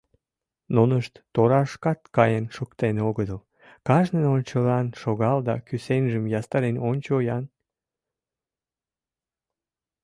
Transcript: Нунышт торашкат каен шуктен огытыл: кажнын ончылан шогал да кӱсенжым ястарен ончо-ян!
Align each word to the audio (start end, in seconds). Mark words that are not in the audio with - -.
Нунышт 0.75 1.13
торашкат 1.33 1.99
каен 2.15 2.45
шуктен 2.55 2.95
огытыл: 3.09 3.39
кажнын 3.87 4.25
ончылан 4.35 4.87
шогал 5.01 5.37
да 5.47 5.55
кӱсенжым 5.67 6.25
ястарен 6.39 6.75
ончо-ян! 6.89 7.43